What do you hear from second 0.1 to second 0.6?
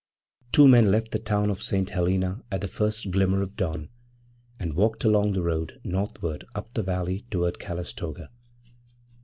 < 9 >